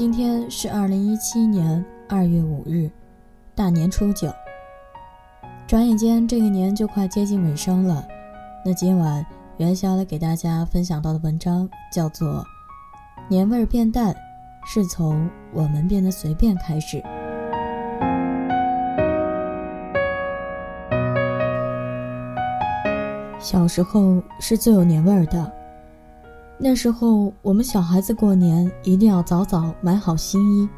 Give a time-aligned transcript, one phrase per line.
[0.00, 2.90] 今天是二零一七年二月五日，
[3.54, 4.32] 大年初九。
[5.66, 8.02] 转眼间，这个年就快接近尾声了。
[8.64, 9.22] 那今晚
[9.58, 12.26] 元宵来给大家分享到的文章叫做
[13.28, 14.16] 《年味儿变淡，
[14.64, 16.96] 是从我们变得随便开始》。
[23.38, 25.59] 小时候是最有年味儿的。
[26.62, 30.68] 那时候，我们小孩子过年一定要早早买好新衣，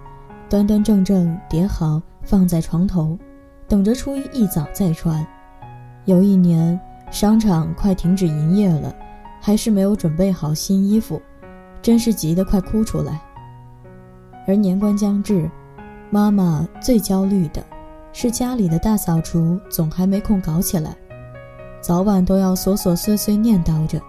[0.49, 3.19] 端端正正叠好放在床头，
[3.67, 5.27] 等着初一一早再穿。
[6.05, 8.95] 有一年，商场快停止营业了，
[9.41, 11.21] 还是没有准备好新衣服，
[11.83, 13.21] 真是急得快哭出来。
[14.47, 15.51] 而年关将至，
[16.11, 17.61] 妈妈最焦虑的
[18.13, 20.95] 是家里的大扫除总还没空搞起来，
[21.81, 24.01] 早晚都要琐琐碎碎念叨着。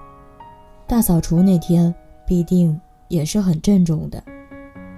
[0.86, 1.94] 大扫除那天
[2.26, 4.22] 必定也是很郑重的，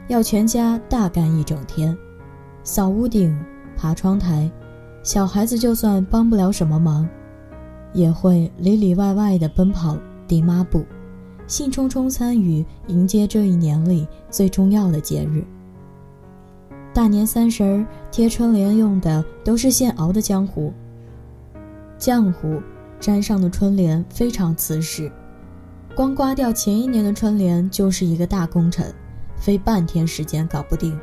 [0.08, 1.96] 要全家大干一整天，
[2.64, 3.38] 扫屋顶、
[3.78, 4.50] 爬窗台，
[5.04, 7.08] 小孩子就算帮不了什么忙，
[7.94, 10.84] 也会里里外外的奔跑递抹布，
[11.48, 15.46] 兴冲冲参与迎接这一年里最重要的节日。
[16.94, 20.74] 大年三十儿贴春联用的都是现熬的浆糊，
[22.00, 22.62] 浆糊
[23.02, 25.12] 粘上的春联非常瓷实。
[25.96, 28.86] 光刮掉前一年的春联就是一个大工程，
[29.38, 31.00] 费半天时间搞不定，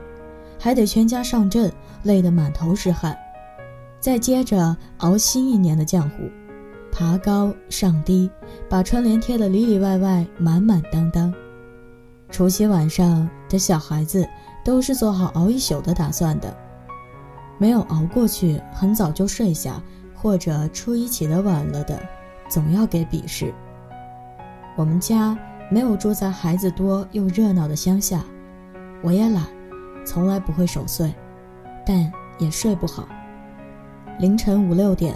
[0.60, 3.16] 还得全家上阵，累得满头是汗。
[3.98, 6.30] 再接着熬新一年的浆糊，
[6.92, 8.30] 爬高上低，
[8.68, 11.32] 把春联贴得里里外外满满当当。
[12.28, 14.28] 除夕晚上的小孩子
[14.62, 16.54] 都是做好熬一宿的打算的，
[17.56, 19.82] 没有熬过去，很早就睡下，
[20.14, 21.98] 或者初一起得晚了的，
[22.50, 23.54] 总要给鄙视。
[24.76, 25.36] 我们家
[25.70, 28.24] 没有住在孩子多又热闹的乡下，
[29.02, 29.46] 我也懒，
[30.04, 31.14] 从来不会守岁，
[31.86, 33.06] 但也睡不好。
[34.18, 35.14] 凌晨五六点，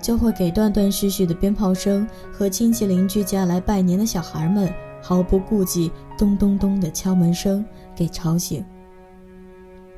[0.00, 7.64] 就会给断断续续的鞭炮声和亲戚邻居家来拜年的小孩们毫不顾忌咚咚咚的敲门声
[7.94, 8.64] 给吵醒。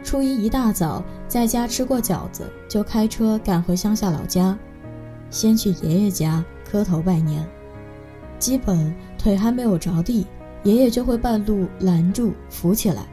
[0.03, 4.59] 初一一大早，在家吃过饺子，就开车赶回乡下老家，
[5.31, 7.47] 先去爷爷家磕头拜年。
[8.39, 10.27] 基本腿还没有着地，
[10.62, 13.06] 爷爷就会半路拦住扶起来，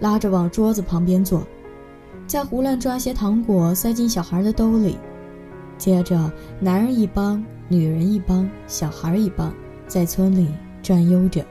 [0.00, 1.46] 拉着往桌子旁边坐，
[2.26, 4.98] 再胡乱抓些糖果塞进小孩的兜里。
[5.78, 9.52] 接着，男人一帮，女人一帮，小孩一帮，
[9.86, 10.48] 在村里
[10.82, 11.44] 转悠着。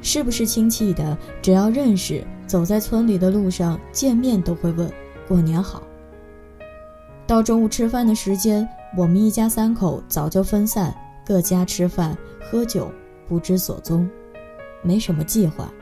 [0.00, 4.88] 是不是亲戚的，只要认识，走在村里的路上见面都会问
[5.26, 5.82] 过年好。
[7.26, 10.94] 到中午吃饭的时间，我们一家三口早就分散。
[11.24, 12.92] 各家吃饭喝酒，
[13.26, 14.08] 不知所踪，
[14.82, 15.72] 没什么计划。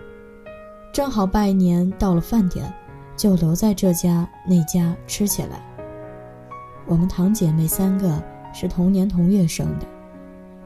[0.93, 2.73] 正好拜年到了饭点，
[3.17, 5.61] 就留在这家那家吃起来。
[6.87, 9.87] 我们堂姐妹三个是同年同月生的，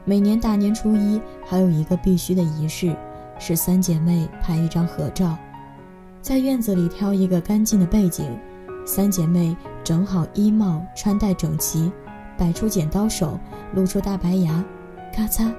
[0.05, 2.95] 每年大年初一还有一个必须的仪式，
[3.39, 5.35] 是三姐妹拍一张合照，
[6.21, 8.29] 在院子里挑一个干净的背景，
[8.85, 11.91] 三姐妹整好衣帽，穿戴整齐。
[12.39, 13.39] 摆出剪刀手，
[13.73, 14.63] 露出大白牙，
[15.13, 15.53] 咔嚓，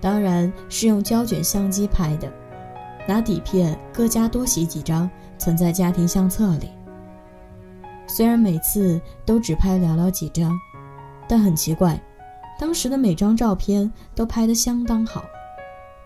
[0.00, 2.32] 当然是用胶卷相机拍的，
[3.06, 6.70] 拿底片各家多洗几张，存在家庭相册里。
[8.06, 10.52] 虽然每次都只拍寥寥几张，
[11.28, 12.00] 但很奇怪，
[12.58, 15.24] 当时的每张照片都拍得相当好，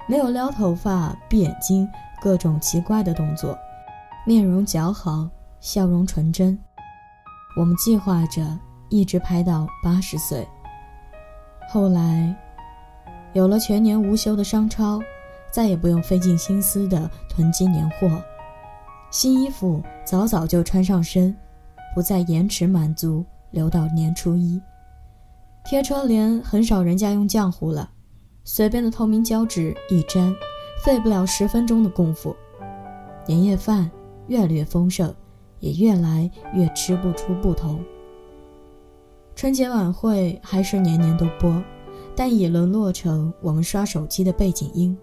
[0.09, 1.89] 没有撩头发、闭眼睛、
[2.21, 3.57] 各种奇怪的动作，
[4.27, 5.29] 面容姣好，
[5.61, 6.59] 笑容纯真。
[7.57, 8.59] 我们计划着。
[8.91, 10.49] 一直拍到八十岁。
[11.71, 12.35] 后来，
[13.35, 14.99] 有了全年无休的商超，
[15.51, 18.09] 再也不用费尽心思的囤积年货，
[19.11, 21.37] 新衣服早早就穿上身，
[21.95, 24.59] 不再延迟满足，留到年初一。
[25.63, 27.91] 贴窗帘很少人家用浆糊了，
[28.45, 30.35] 随便的透明胶纸一粘，
[30.83, 32.35] 费不了十分钟的功夫。
[33.27, 33.91] 年夜饭
[34.29, 35.15] 越来越丰盛，
[35.61, 37.79] 也越来越吃不出不同。
[39.39, 41.63] 春节晚会还是年年都播，
[42.17, 44.99] 但已沦落成我们刷手机的背景音。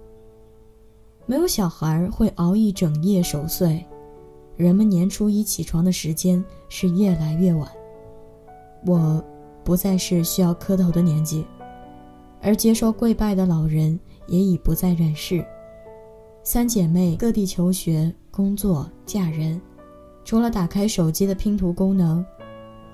[1.26, 3.86] 没有小孩会熬一整夜守岁，
[4.58, 7.66] 人们年初一起床的时间是越来越晚。
[8.86, 9.24] 我，
[9.64, 11.46] 不再是需要磕头的年纪，
[12.42, 13.98] 而接受跪拜的老人
[14.28, 15.46] 也已不在人世。
[16.44, 19.62] 三姐妹各地求学、工作、嫁人，
[20.26, 22.26] 除了打开手机的拼图功能。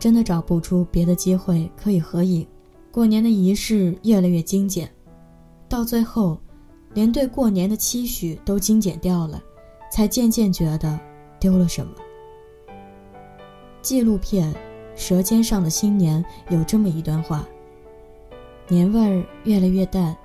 [0.01, 2.47] 真的找不出别的机会可以合影，
[2.89, 4.89] 过年的仪式越来越精简，
[5.69, 6.39] 到最后，
[6.95, 9.39] 连对过年的期许都精简掉了，
[9.91, 10.99] 才渐渐觉得
[11.39, 11.93] 丢了什么。
[13.83, 14.51] 纪录片
[14.95, 17.47] 《舌尖上的新年》有这么一段话：
[18.69, 20.17] 年味儿越来越淡，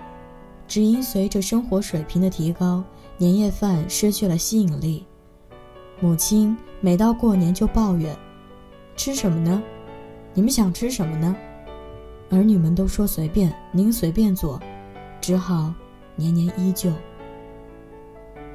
[0.66, 2.82] 只因随着生活水平的提高，
[3.18, 5.04] 年夜饭失去了吸引力。
[6.00, 8.16] 母亲每到过年就抱怨
[8.96, 9.62] ：“吃什么呢？
[10.34, 11.36] 你们想吃什么呢？”
[12.30, 14.60] 儿女们都说随便，您随便做，
[15.20, 15.72] 只好
[16.16, 16.90] 年年依旧。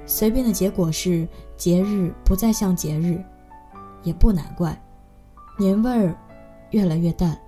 [0.05, 3.23] 随便的结果是节日不再像节日，
[4.03, 4.77] 也不难怪，
[5.57, 6.13] 年味儿
[6.71, 7.39] 越来越淡，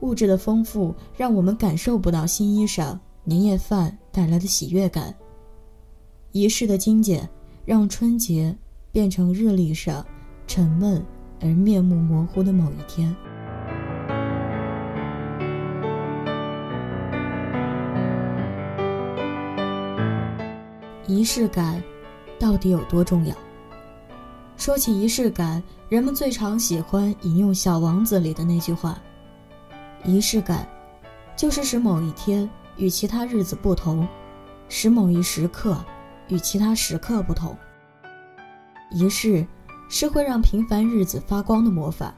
[0.00, 5.14] 物质的丰富让我们感受不到新衣裳、年夜饭带来的喜悦感。
[6.32, 7.26] 仪式的精简
[7.64, 8.54] 让春节
[8.92, 10.04] 变成日历上
[10.46, 11.02] 沉闷
[11.40, 13.14] 而面目模糊的某一天。
[21.06, 21.82] 仪式感
[22.38, 23.34] 到底有多重要？
[24.56, 28.98] 说起仪式感，人们最常喜欢引用《小王子》里的那句话
[30.02, 30.66] ：“仪式感
[31.36, 34.08] 就是使某一天与其他日子不同，
[34.68, 35.76] 使某一时刻
[36.28, 37.56] 与其他时刻不同。
[38.90, 39.46] 仪式
[39.88, 42.14] 是会让平凡日子发光的魔法，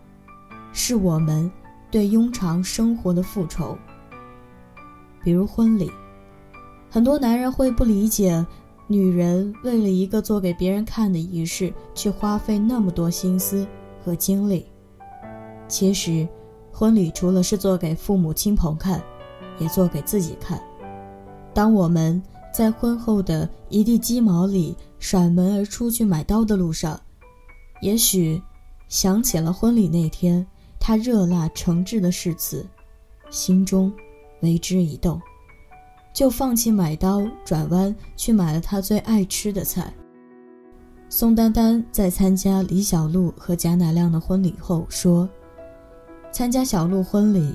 [0.72, 1.50] 是我们
[1.90, 3.76] 对庸常生活的复仇。
[5.22, 5.90] 比如婚礼，
[6.90, 8.44] 很多男人会不理解。”
[8.90, 13.66] 女人为了一个做给别人看的仪式，去花费那么多心思
[14.02, 14.64] 和精力。
[15.68, 16.26] 其实，
[16.72, 18.98] 婚礼除了是做给父母亲朋看，
[19.58, 20.58] 也做给自己看。
[21.52, 26.98] 当我们在婚后的一地鸡毛里甩门而出去买刀的路上，
[27.80, 28.42] 也许
[28.88, 30.46] 想起了婚礼那天
[30.78, 32.66] 他热辣诚挚的誓词，
[33.30, 33.92] 心中
[34.40, 35.20] 为之一动。
[36.12, 39.92] 就放弃买刀，转弯去买了他最爱吃的菜。
[41.08, 45.28] 宋丹丹在参加李小璐和贾乃亮的婚礼后说
[46.32, 47.54] ：“参加小璐婚礼，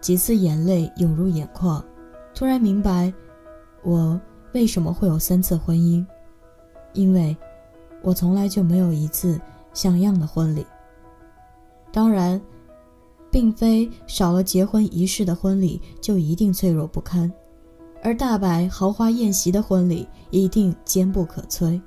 [0.00, 1.82] 几次眼泪涌入眼眶，
[2.34, 3.12] 突然明白，
[3.82, 4.20] 我
[4.52, 6.04] 为什么会有三次婚姻，
[6.92, 7.34] 因为，
[8.02, 9.40] 我从来就没有一次
[9.72, 10.66] 像样的婚礼。
[11.92, 12.40] 当然，
[13.30, 17.32] 并非少了结婚仪式的婚礼就一定脆弱不堪。”
[18.04, 21.80] 而大摆豪华宴席的婚礼一定坚不可摧，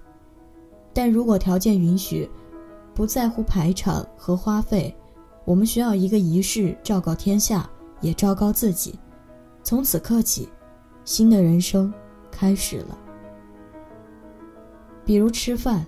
[0.93, 2.29] 但如果条件允许，
[2.93, 4.95] 不在乎排场和花费，
[5.43, 8.97] 我们需要一个仪式昭告天下，也昭告自己。
[9.61, 10.47] 从此刻起，
[11.03, 11.93] 新的人生
[12.31, 12.97] 开始了。
[15.03, 15.85] 比如吃饭，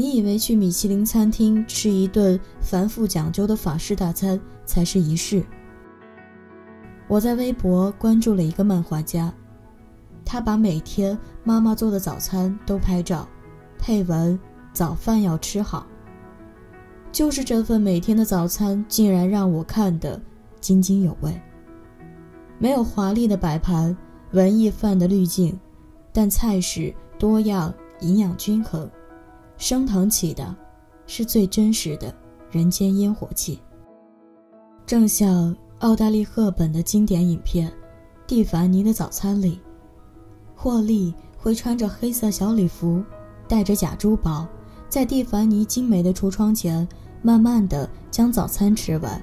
[0.00, 5.44] 你以为去米其林餐厅吃一顿繁复讲究的法式大餐才是仪式？
[7.06, 9.30] 我在微博关注了一个漫画家，
[10.24, 13.28] 他把每天妈妈做的早餐都拍照，
[13.78, 14.40] 配文
[14.72, 15.86] “早饭要吃好”。
[17.12, 20.18] 就是这份每天的早餐，竟然让我看得
[20.62, 21.38] 津津有味。
[22.58, 23.94] 没有华丽的摆盘，
[24.30, 25.60] 文艺范的滤镜，
[26.10, 28.90] 但菜式多样，营养均衡，
[29.60, 30.56] 升腾起的，
[31.06, 32.12] 是最真实的
[32.50, 33.60] 人间烟火气。
[34.84, 35.56] 正像。
[35.80, 37.66] 奥黛丽·赫本的经典影片
[38.26, 39.58] 《蒂凡尼的早餐》里，
[40.54, 43.02] 霍利会穿着黑色小礼服，
[43.48, 44.46] 戴着假珠宝，
[44.90, 46.86] 在蒂凡尼精美的橱窗前，
[47.22, 49.22] 慢慢地将早餐吃完。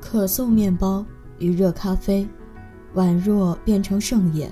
[0.00, 1.04] 可颂面包
[1.38, 2.26] 与热咖啡，
[2.94, 4.50] 宛若变成盛宴。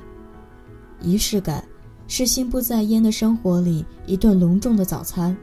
[1.01, 1.67] 仪式感
[2.07, 5.37] 是心不在焉的生活里一顿隆重的早餐。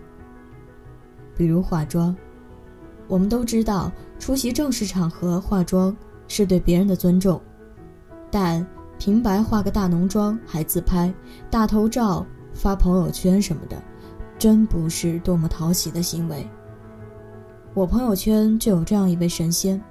[1.36, 2.15] 比如化妆。
[3.08, 5.94] 我们都知道，出席正式场合化妆
[6.30, 7.41] 是对别人的尊重，
[8.30, 8.65] 但
[8.98, 11.13] 平白化个大浓妆还自拍
[11.50, 13.75] 大头照发朋友圈什么的，
[14.39, 16.48] 真不是多么讨喜的行为。
[17.74, 19.82] 我朋友圈就有这样一位神仙，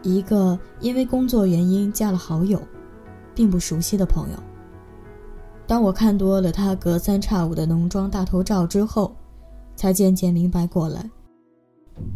[0.00, 2.58] 一个因为工作原因加了好友，
[3.34, 4.36] 并不熟悉的朋友。
[5.72, 9.16] 当我看多了他隔三差五的浓妆大头照之后，
[9.74, 11.10] 才渐渐明白过来。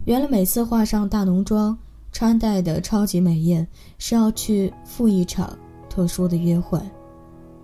[0.04, 1.74] 原来每次化上大浓妆，
[2.12, 5.58] 穿戴的超级美艳，是要去赴一场
[5.88, 6.78] 特殊的约会，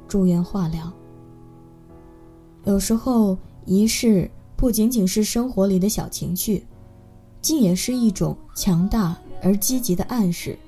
[0.09, 0.91] 住院化疗。
[2.65, 6.67] 有时候仪式不仅仅是生活里的小情趣，
[7.43, 10.59] 竟也是一种强大而积极的暗示。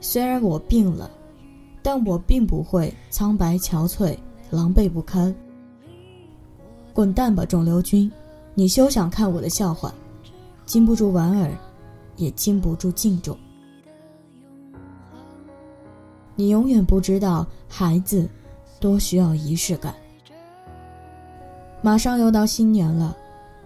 [0.00, 1.10] 虽然我病了，
[1.82, 4.16] 但我并不会苍白憔悴、
[4.50, 5.34] 狼狈不堪。
[6.92, 8.10] 滚蛋吧，肿瘤君！
[8.54, 9.92] 你休想看我的笑话。
[10.64, 11.50] 禁不住莞尔，
[12.16, 13.36] 也禁不住敬重。
[16.36, 18.28] 你永远不知道孩子
[18.78, 19.94] 多需要仪式感。
[21.82, 23.16] 马上又到新年了，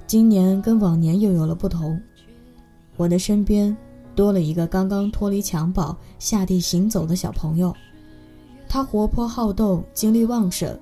[0.06, 2.00] 今年跟往年又有了不同。
[2.96, 3.76] 我的身边
[4.14, 7.72] 多了一个刚刚脱离襁褓下地行走的小朋友，
[8.68, 10.78] 他活泼好动，精力旺盛，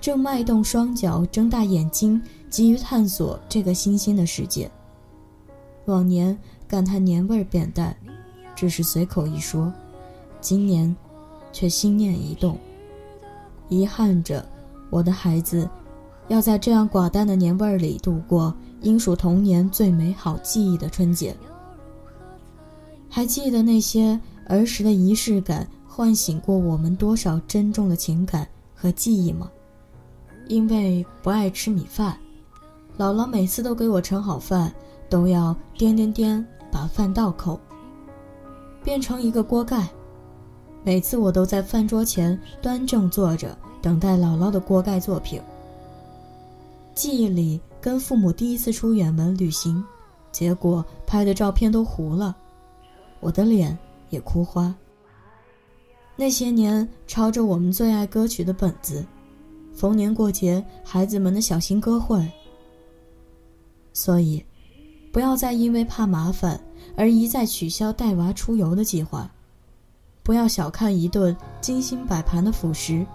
[0.00, 4.70] 正迈动双脚，睁大眼睛，急于探索这个新鲜的世界。
[5.86, 7.96] 往年感叹年味儿变淡，
[8.54, 9.72] 只是随口一说，
[10.40, 10.94] 今年
[11.52, 12.58] 却心念一动，
[13.68, 14.44] 遗憾着
[14.90, 15.68] 我的孩子。
[16.28, 21.36] 要在这样寡淡的年味儿里度过应属童年最美好记忆的春节。
[23.10, 24.18] 还记得那些
[24.48, 29.48] 儿时的仪式感唤醒过我们多少珍重的情感和记忆吗？
[30.48, 32.18] 因为不爱吃米饭，
[32.98, 34.74] 姥姥每次都给我盛好饭，
[35.08, 37.60] 都要颠颠颠把饭倒口，
[38.82, 39.88] 变成一个锅盖。
[40.82, 45.40] 每次我都在饭桌前端正坐着，等待姥姥的锅盖作品。
[46.92, 49.80] 记忆里跟父母第一次出远门旅行，
[50.32, 52.34] 结果拍的照片都糊了，
[53.20, 53.78] 我的脸
[54.10, 54.74] 也哭花。
[56.16, 59.04] 那些年抄着我们最爱歌曲的本子，
[59.72, 62.26] 逢年过节孩子们的小型歌会。
[63.92, 64.44] 所以，
[65.12, 66.60] 不要再因为怕麻烦
[66.96, 69.30] 而一再取消带娃出游的计划，
[70.22, 73.06] 不要小看一顿精心摆盘的辅食，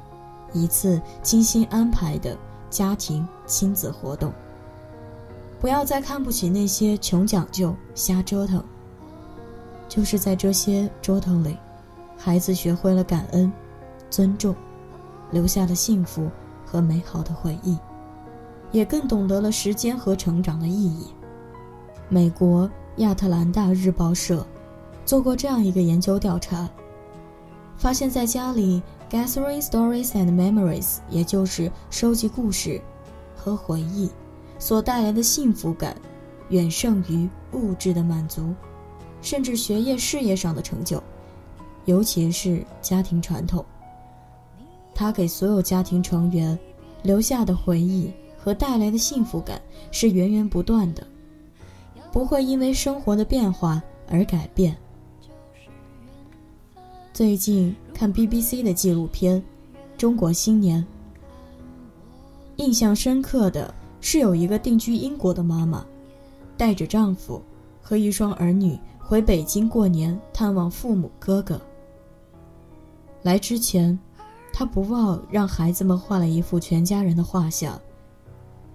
[0.54, 2.38] 一次精心安排的。
[2.70, 4.32] 家庭亲子活动，
[5.60, 8.64] 不要再看不起那些穷讲究、瞎折腾。
[9.88, 11.58] 就是在这些折腾里，
[12.22, 13.52] 孩子学会了感恩、
[14.10, 14.54] 尊重，
[15.32, 16.30] 留下了幸福
[16.66, 17.78] 和美好的回忆，
[18.72, 21.08] 也更懂得了时间和成长的意义。
[22.10, 24.46] 美国亚特兰大日报社
[25.06, 26.70] 做过这样一个研究调查，
[27.78, 28.84] 发现在家里。
[29.10, 32.80] Gathering stories and memories，也就是收集故事
[33.36, 34.08] 和回忆
[34.60, 35.96] 所带来的幸福感，
[36.50, 38.54] 远胜于物质的满足，
[39.20, 41.02] 甚至学业事业上的成就。
[41.90, 43.66] 尤其是家庭传统，
[44.94, 46.58] 它给所有家庭成员
[47.02, 51.06] 留下的回忆和带来的幸福感是源源不断的，
[52.12, 54.78] 不会因为生活的变化而改变。
[57.12, 59.42] 最近看 BBC 的纪录片
[59.98, 60.86] 《中国新年》，
[62.64, 65.84] 印象深刻的是有一个定居英国的妈妈，
[66.56, 67.42] 带着丈夫
[67.82, 71.60] 和一双儿女回北京过年探望父母哥哥。
[73.24, 73.98] 来之前，
[74.54, 77.80] 他不忘让孩子们画了一幅全家人的画像，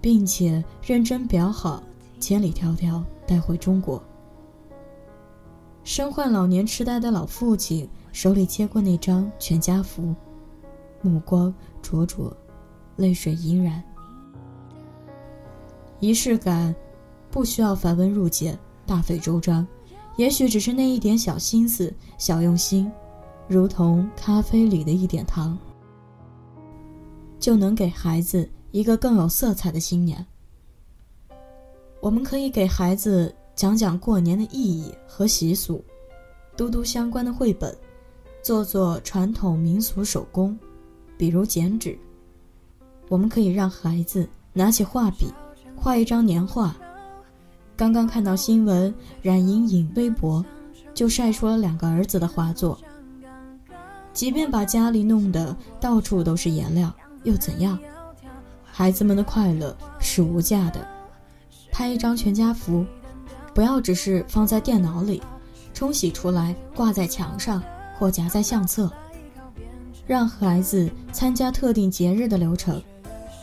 [0.01, 1.81] 并且认真裱好，
[2.19, 4.01] 千里迢迢带回中国。
[5.83, 7.89] 身患老年痴呆的老父亲。
[8.15, 10.15] 手里接过那张全家福，
[11.01, 12.33] 目光灼灼，
[12.95, 13.83] 泪水盈然。
[15.99, 16.73] 仪式感
[17.29, 19.67] 不需要繁文缛节、大费周章，
[20.15, 22.89] 也许只是那一点小心思、小用心，
[23.47, 25.57] 如同咖啡里的一点糖，
[27.39, 30.25] 就能给孩子一个更有色彩的新年。
[32.01, 35.83] 我们可以给孩子讲讲过年的意义和习俗，
[36.57, 37.75] 读读相关的绘本。
[38.41, 40.55] 做做传统民俗手工，
[41.17, 41.97] 比如剪纸。
[43.09, 45.33] 我们可以让孩子拿起画笔，
[45.75, 46.75] 画一张年画。
[47.75, 50.45] 刚刚看到新闻，冉莹颖微博
[50.93, 52.79] 就晒出了两个儿子的画作。
[54.15, 56.91] 即便把家里弄得到处都是颜料，
[57.23, 57.77] 又怎样？
[58.63, 60.79] 孩子们的快乐是无价的。
[61.71, 62.83] 拍一张全家福，
[63.53, 65.21] 不要只是放在电脑里，
[65.73, 67.61] 冲洗出来挂在墙上。
[67.97, 68.91] 或夹在相册，
[70.05, 72.83] 让孩子参加特定节日的流程，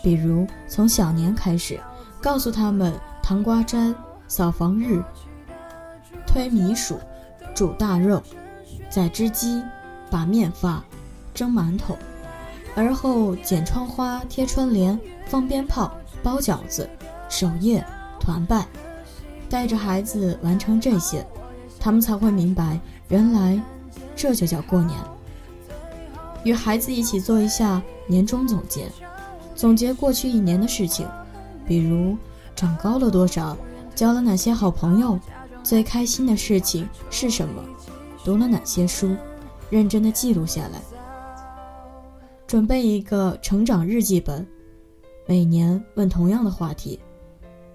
[0.02, 1.80] 比如从小年开始，
[2.20, 3.94] 告诉他们糖瓜粘、
[4.28, 5.02] 扫房日、
[6.26, 6.98] 推米薯、
[7.54, 8.22] 煮大肉、
[8.90, 9.62] 宰只鸡、
[10.12, 10.84] 把面发、
[11.32, 11.96] 蒸馒头，
[12.76, 15.90] 而后剪窗花、贴春联、放鞭炮、
[16.22, 16.86] 包饺子、
[17.30, 17.82] 守夜、
[18.20, 18.66] 团拜，
[19.48, 21.26] 带着孩子完成这些，
[21.80, 22.78] 他们才会明白，
[23.08, 23.58] 原来。
[24.14, 24.98] 这就叫过年。
[26.44, 28.92] 与孩子一起做一下年终总结，
[29.54, 31.08] 总结过去一年的事情，
[31.66, 32.16] 比如
[32.54, 33.56] 长高了多少，
[33.94, 35.18] 交了哪些好朋友，
[35.62, 37.62] 最开心的事情是什么，
[38.22, 39.16] 读了哪些书，
[39.72, 40.82] 认真的记录下来。
[42.46, 44.46] 准备一个成长日记本，
[45.26, 47.00] 每年问同样的话题，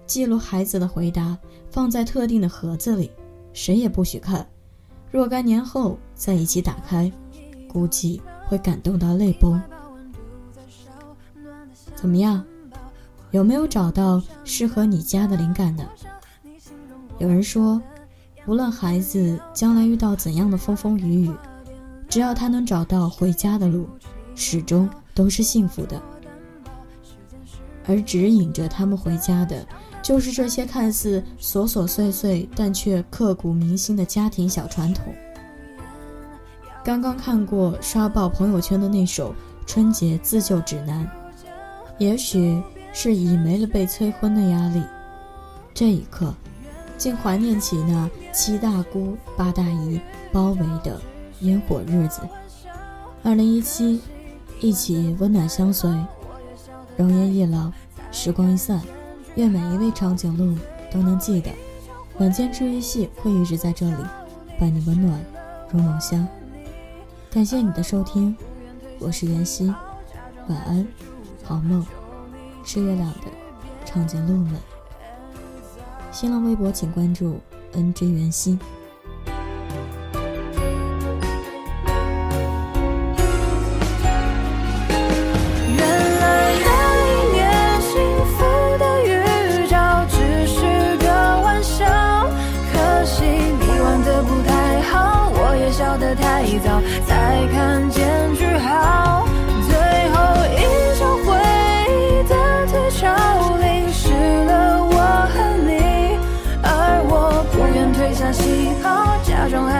[0.06, 1.36] 记录孩子的回答，
[1.68, 3.10] 放在特定的盒子里，
[3.52, 4.48] 谁也不许看。
[5.10, 7.10] 若干年后再一起打开，
[7.68, 9.60] 估计会感动到泪崩。
[11.96, 12.44] 怎么样？
[13.32, 15.84] 有没有找到适合你家的灵感呢？
[17.18, 17.82] 有人说，
[18.46, 21.32] 无论孩子将来遇到怎样的风风雨雨，
[22.08, 23.88] 只要他能找到回家的路，
[24.34, 26.00] 始终都是幸福的。
[27.86, 29.66] 而指引着他们回家的，
[30.02, 35.14] 就是这些看似琐琐碎碎，但却刻骨铭心的家庭小传统。
[36.84, 39.34] 刚刚看过刷爆朋友圈的那首
[39.66, 41.08] 春节自救指南，
[41.98, 42.62] 也许。
[42.90, 44.82] 是已没了被催婚的压力，
[45.72, 46.34] 这一刻，
[46.96, 50.00] 竟怀念起那七大姑八大姨
[50.32, 50.98] 包围的
[51.40, 52.20] 烟火日子。
[53.22, 54.00] 二零一七，
[54.60, 55.90] 一起温暖相随，
[56.96, 57.70] 容颜易老，
[58.10, 58.80] 时光一散，
[59.34, 60.56] 愿每一位长颈鹿
[60.90, 61.50] 都能记得，
[62.18, 64.04] 晚间治愈系会一直在这里，
[64.58, 65.20] 伴你温暖
[65.70, 66.26] 如梦乡。
[67.30, 68.36] 感谢你的收听，
[68.98, 69.66] 我是袁熙，
[70.48, 70.86] 晚安，
[71.44, 71.84] 好梦。
[72.64, 73.28] 吃月亮的
[73.86, 74.60] 长颈鹿们，
[76.12, 77.40] 新浪微博请关注
[77.72, 78.58] NG 袁熙。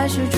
[0.08, 0.37] 是。